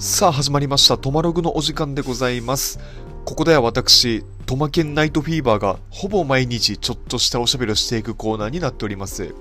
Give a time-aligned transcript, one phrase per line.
[0.00, 0.96] さあ始まりました。
[0.96, 2.78] トマログのお時間でございます。
[3.24, 9.34] ここでは私トマケンナイトフィーバーがほぼ毎日ちょっとしたおしゃべりをしていくコーナーになっております。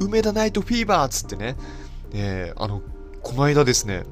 [0.00, 1.54] 梅田ナイトフィーバーっつってね、
[2.12, 2.82] えー、あの
[3.22, 4.02] この間ですね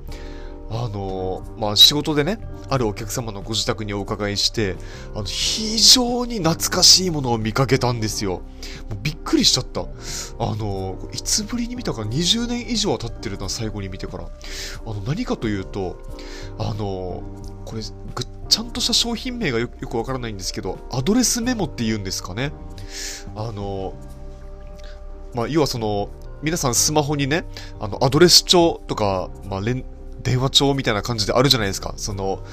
[0.79, 2.39] あのまあ、仕事でね、
[2.69, 4.77] あるお客様のご自宅にお伺いして、
[5.15, 8.43] あの、非常に懐かしいものを見かけたんですよ。
[8.91, 9.83] もうびっくりしちゃった。
[10.39, 14.25] あのいつぶりに見たか20年以上は経ってるな、最後に見てから。
[14.25, 14.29] あ
[14.87, 15.99] の、何かというと、
[16.59, 17.23] あの
[17.65, 17.83] これ、
[18.15, 22.53] ぐちゃんとした商品名がよくわからないんですけど、アドレスメモって言うんですかね。
[23.35, 23.95] あの
[25.35, 26.11] まあ、要はその、
[26.43, 27.45] 皆さんスマホにね、
[27.81, 29.61] あの、アドレス帳とか、まあ、
[30.27, 31.95] 電話帳みたいな感じであるじゃないですか。
[31.97, 32.45] その、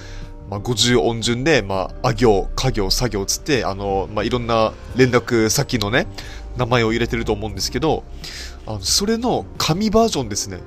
[0.48, 6.06] まあ、50音順で、まあ、あ行、家行、作業つって、あの、まあ、いろんな連絡先のね、
[6.56, 8.04] 名前を入れてると思うんですけど、
[8.68, 10.60] あの、それの紙バージョンですね。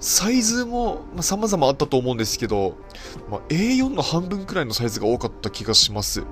[0.00, 2.78] サイズも、まあ、様々あったと思うんですけど、
[3.30, 6.24] まあ、A4 の半分くらいのサイズが多かった気がします。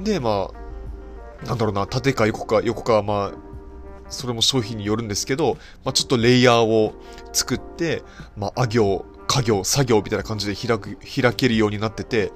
[0.00, 0.48] で、ま
[1.44, 3.53] あ、なんだろうな、縦か横か、横か、まあ、
[4.08, 6.94] それも商品によるんですけど、まあ、ちょっとレイヤーを
[7.32, 8.02] 作って、
[8.36, 12.32] まあ、あ行、家業、作業みたいな感じで開く、開けるようになってて、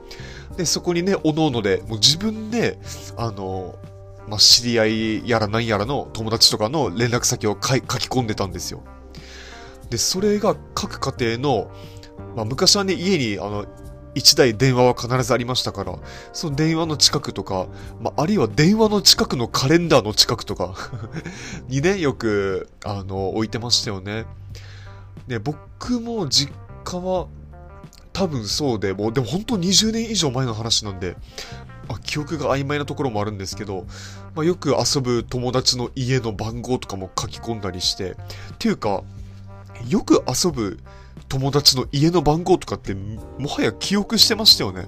[0.57, 2.79] で、そこにね、おのおので、もう自分で、
[3.17, 3.77] あの、
[4.29, 8.83] まあ、知り合いやら何やらの友達とかの連絡先を書き込んでたんですよ。
[9.91, 11.71] で、それが各家庭の、
[12.37, 13.67] まあ、昔はね、家に、あの、
[14.15, 15.99] 1台電話は必ずありましたから、
[16.33, 17.67] その電話の近くとか、
[18.01, 20.75] まあ、あるいは電話の近くのカレンダーの近くとか
[21.69, 24.27] にね、 よく、あの、置いてましたよね。
[25.27, 26.53] で、僕も実
[26.85, 27.27] 家は
[28.13, 31.17] 多分そうで、もうでも本当20年以上前の話なんで、
[31.89, 33.87] あ記憶が曖昧なところもあるんですけど、
[34.35, 38.15] まあ、よく遊ぶ友達の家の番号とかも書き込んだりして、っ
[38.59, 39.03] ていうか、
[39.89, 40.79] よく遊ぶ
[41.29, 44.87] 友達の家の番号とかって、もはや記憶してましたよね。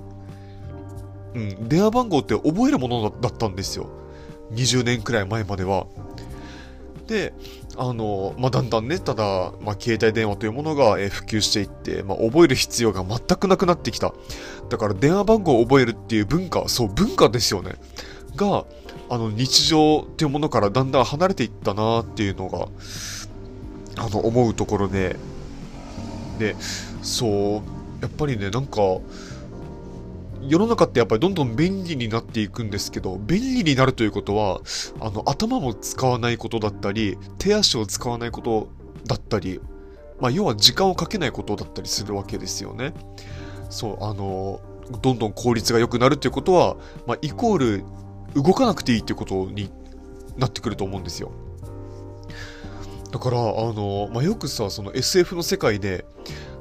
[1.34, 3.88] うん、電話番号って覚えるものだったんですよ。
[4.52, 5.86] 20年くらい前までは。
[7.06, 7.32] で、
[7.76, 14.12] あの、まあ、だんだんね、ただ、まあ、携帯電話というものが、え普及していって、まあ、覚える必要が全くなくなってきた。
[14.68, 17.74] だから電話番号を覚えるっていう文化、そう、文化ですよね。
[18.36, 18.64] が、
[19.08, 22.68] あの、日常っていうものからだんだん離れていったなっていうのが、
[23.96, 25.16] あの、思うところで、
[26.40, 26.56] で、
[27.02, 28.80] そう、やっぱりね、なんか、
[30.48, 34.60] 世の中ってやっぱりどんどん便利になっていくんですけど、便利になるということは、
[34.98, 38.68] あの、頭も使わないことだったり、手足を使わないこと
[39.06, 39.60] だったり、
[40.18, 42.94] まあ、要は時間をかけないことだったりするわけですよね。
[43.68, 44.60] そう、あの、
[45.02, 47.84] どんどん効率が良くなるっていうことは、まあ、イコール、
[48.34, 49.70] 動かなくていいっていうことに
[50.38, 51.32] なってくると思うんですよ。
[53.12, 56.04] だから、あの、まあ、よくさ、その SF の世界で、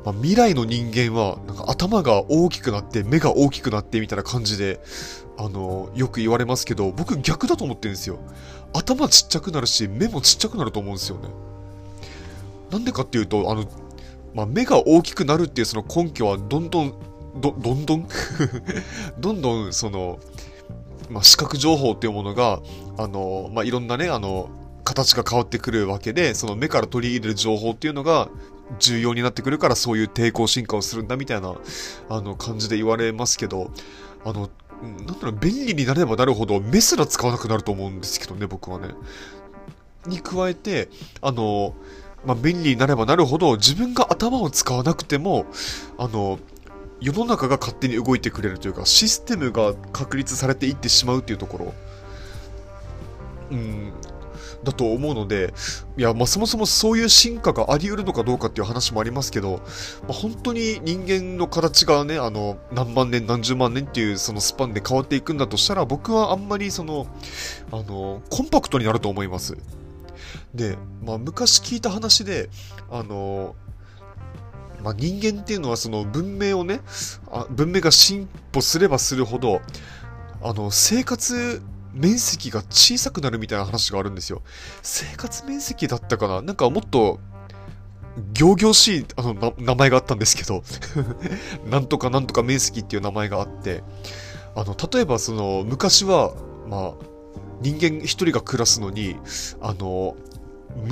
[0.03, 4.79] まあ、未来の人間は、なんか頭が大きくなって、目が大きくなってみたいな感じで、
[5.37, 8.19] あの、よく言われますけど、僕逆だと思ってるんですよ。
[8.73, 11.29] 頭ちっちゃくなるし、目もちっちゃくなると思うんですよね。
[12.71, 13.65] なんでかっていうと、あの、
[14.33, 16.93] まあ、目が大きくなるっていうその根拠は、どんどん、
[17.39, 18.07] ど、どんどん？
[19.19, 20.19] どんどん、その、
[21.09, 22.61] まあ、視覚情報っていうものが、
[22.97, 24.49] あの、まあ、いろんなね、あの、
[24.89, 28.29] 形が変わってくるわけで、その目から取り入れる情報っていうのが
[28.79, 31.55] 重要になってくるからそういう抵抗進化をするんだみたいな、
[32.09, 33.71] あの、感じで言われますけど、
[34.25, 34.49] あの、
[34.81, 38.89] なんだろう、便利になればなるほど目すら使わなくなると思うんですけどね、僕はね。
[40.07, 40.89] に加えて、
[41.21, 41.75] あの、
[42.25, 45.45] まあ、便利になればなるほど自分が頭を使わなくても、
[45.97, 46.39] あの、
[46.99, 51.73] 世の中が勝手に動いてくれるというか、システムが確立されていってしまうっていうところ。
[53.51, 53.93] うん、
[54.63, 55.53] だと思うので、
[55.97, 59.61] いや、まあ、そもそもそういう進化があり得るのかどうかっていう話もありますけど、
[60.03, 67.07] まあ、本当に人間の形がね、あの、何万年、何十万年っていうそのスパンで変わっていくんだとしたら、僕はあんまりその、
[67.71, 69.57] あの、コンパクトになると思います。
[70.53, 72.49] で、まあ、昔聞いた話で、
[72.89, 73.55] あの、
[74.83, 76.81] まあ、人間っていうのはその文明をね、
[77.31, 79.61] あ文明が進歩すればするほど、
[80.41, 81.61] あの、生活
[81.99, 84.41] 面積が小さくなるみたいな話があるんですよ。
[84.81, 86.41] 生活面積だったかな？
[86.41, 87.19] なんかもっと、
[88.33, 90.63] 行々しいあの名前があったんですけど
[91.69, 93.83] なんとかなんとか面積っていう名前があって、
[94.55, 96.33] あの、例えばその、昔は、
[96.67, 96.93] まあ、
[97.61, 99.17] 人間一人が暮らすのに、
[99.61, 100.15] あの、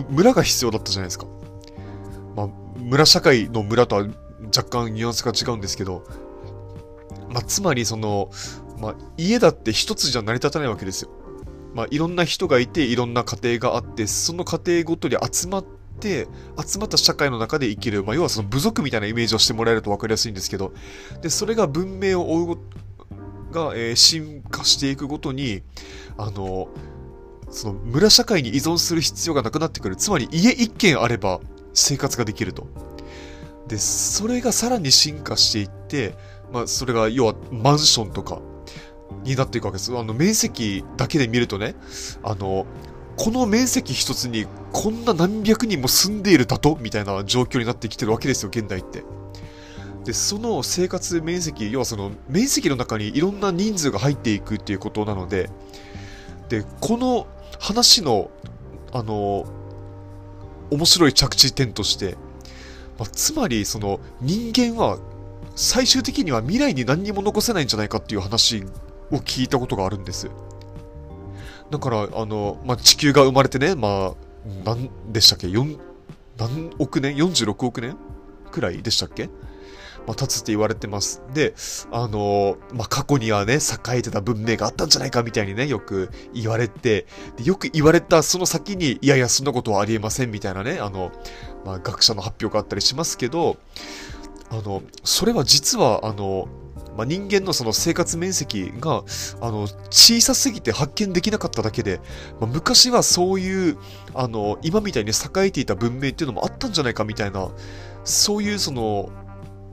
[0.10, 1.26] 村が必要だったじゃないですか。
[2.36, 4.08] まあ、村社会の村とは
[4.56, 6.04] 若干ニュアンスが違うんですけど、
[7.30, 8.30] まあ、つまりその、
[8.80, 11.10] まあ、家だって一つじゃ成り立たないわけですよ。
[11.74, 15.66] まあ、いろんな人がいて、いろんな家庭があって、その家庭ごとに集まっ
[16.00, 16.28] て
[16.66, 20.74] 集まった社会の中で生きる、まあ、要はその部族みたいなイメージをしてもらえると分かりやすいんですけど。
[21.22, 22.58] でそれが文明を追う
[23.52, 25.64] が、えー進化していくごとに
[26.18, 26.68] あの
[27.50, 29.96] その村社会に依存する必要がなくなってくる。
[29.96, 31.40] つまり家一軒あれば
[31.74, 32.68] 生活ができると。
[33.68, 36.16] でそれがさらに進化していって、
[36.52, 38.40] まあ、それが要はマンションとか
[39.24, 39.96] になっていくわけです。
[39.98, 41.76] あの面積だけで見るとね
[42.24, 42.66] あの
[43.18, 49.04] この面積一つにこんな何百人も住んでいるだとみたいな状況になってきてるわけですよ現代って。
[50.06, 55.50] でその生活面積要はその面積の中にいろんな人数が入っていくっていうことなので
[56.48, 57.28] でこの
[57.60, 58.32] 話の
[58.94, 59.46] あの
[60.70, 62.16] 面白い着地点として、
[62.98, 64.98] まあ、つまりその人間は
[65.56, 68.64] 最終的には未来に何にも残せないんじゃないかっていう話
[69.12, 70.30] を聞いたことがあるんです。
[71.70, 74.28] だからあの、まあ、地球が生まれてねまあ
[74.64, 75.80] 何でしたっけ？4
[76.38, 77.98] 何億年？46億年？
[78.52, 79.30] くらいでしたっけ？
[80.06, 81.22] まあ、経つって言われてます。
[81.34, 81.54] で、
[81.92, 91.12] あのまあ、過去にはね、栄えてた文明があったんじゃないかみたいにね、よく言われて、でよく言われたその先に、いやいや、そんなことはありえませんみたいなね、あの、
[91.66, 93.58] まあ、学者の発表があったりしますけど、
[94.50, 96.48] あの、それは実は、あの、
[96.98, 99.04] まあ、人間のその生活面積が、
[99.40, 102.02] あの、小さすぎて発見できなかっただけで、
[102.40, 103.78] まあ、昔はそういう、
[104.16, 107.50] あの、今みたいに栄えていた文明っていうのもあったんじゃないかみたいな、
[108.04, 109.10] そういうその、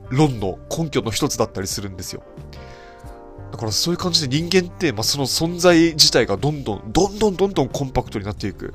[0.09, 2.21] 論の根拠の一つだったりするんですよ。
[3.51, 8.73] だからそういう感じで人間って、まあ、その存在自体がどんどん、どんどんどんどんコンパクトになっていく。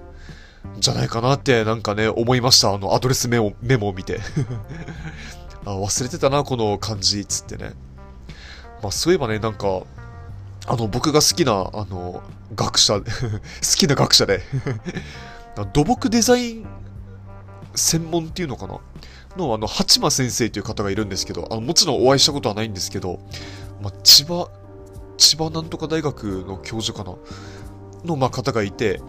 [0.78, 2.72] じゃないかなってなんかね、思いました。
[2.72, 4.20] あの、アドレスメモメモを見て。
[5.66, 7.72] あ忘れてたな、この漢字、つってね。
[8.82, 9.82] まあそういえばね、なんか、
[10.66, 12.22] あの、僕が好きな、あの、
[12.54, 13.04] 学者、 好
[13.76, 14.42] きな学者で、
[15.72, 16.66] 土木デザイン
[17.74, 18.78] 専門っていうのかな？
[19.36, 23.20] の、あの、八間先生という方がいるんですけど、あの、もちろんお会いしたことはないんですけど、
[23.80, 24.50] まあ、千葉、
[25.18, 27.16] 千葉なんとか大学の教授かな？
[28.04, 29.00] の、まあ、方がいて、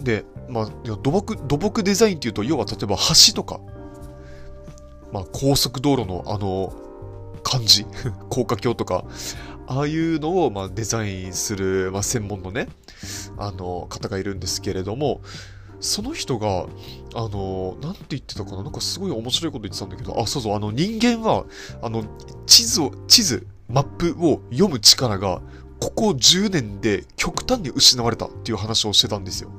[0.00, 0.66] で、まあ、
[1.02, 3.60] 土木、土木デザインっていうと、要は例えば橋とか、
[5.12, 6.72] まあ、高速道路のあの、
[7.52, 7.84] 漢字、
[8.30, 9.04] 高架橋とか、
[9.66, 12.68] ああいうのを、まあ、デザインする、まあ、専門のね、
[13.36, 15.20] あの、方がいるんですけれども、
[15.80, 16.66] その人が、
[17.14, 18.62] あの、なんて言ってたかな？
[18.62, 21.44] なんかすごい面白いこと言ってたんだけど、あ、そうそう、あの人間は、
[21.82, 22.04] あの、
[22.46, 25.42] 地図を、地図、マップを読む力が、
[25.80, 29.50] ここ10年で極端に失われたっていう話をしてたんですよ。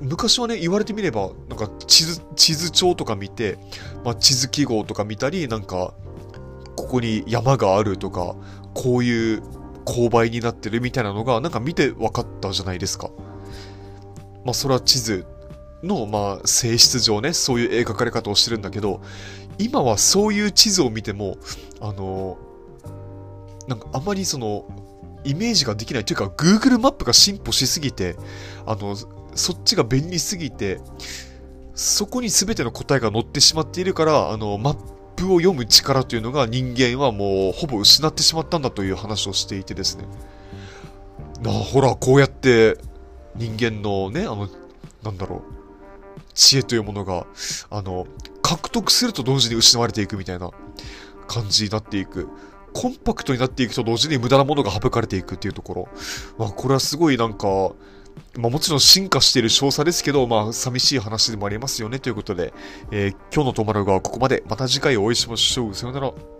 [0.00, 3.58] 昔はね、言われてみれば、なんか地図、地図帳とか見て、
[4.04, 5.94] まあ、地図記号とか見たり、なんか、
[6.76, 8.36] ここに山があるとか、
[8.74, 9.42] こういう
[9.84, 13.10] 勾配になってるみたいなのが、なんか見て分かったじゃないですか。
[14.44, 15.26] まあ、それは地図
[15.82, 19.00] の、まあ、性質上ね、そういう描かれ方をしてるんだけど、
[19.58, 21.36] 今はそういう地図を見ても、
[21.80, 22.38] あの、
[23.66, 24.64] なんかあまりその、
[25.24, 28.16] イメージができないというか、Google マップが進歩しすぎて、
[28.64, 28.96] あの、
[29.38, 30.80] そっちが便利すぎて、
[31.74, 34.74] そこに全ての答えが載ってしまっているから、あの、マッ
[35.16, 40.04] プを読む力というのが人間はもうほぼ失ってしまったんだという話をしていてですね。
[41.40, 42.78] なあ、ほら、こうやって
[43.36, 44.48] 人間のね、あの、
[45.02, 45.42] なんだろう、
[46.34, 47.26] 知恵というものが、
[47.70, 48.06] あの、
[48.42, 50.50] 獲得すると同時に失われていくみたいな
[51.26, 52.28] 感じになっていく。
[52.72, 55.88] コンパクトになっていくと同時に無駄なものが省かれていくっていうところ。
[56.38, 57.72] まあ、これはすごいなんか、
[58.36, 62.52] まあ、もちろん進化している少佐ですけど、まあ、寂しい話でもありますよねということで、
[62.90, 64.42] えー今日のトマロがここまで。
[64.48, 65.74] また次回お会いしましょう。
[65.74, 66.37] さよなら。